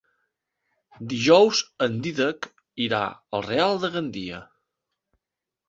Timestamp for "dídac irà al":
2.07-3.47